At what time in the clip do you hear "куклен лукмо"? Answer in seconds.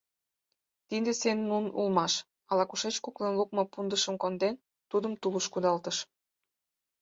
3.05-3.63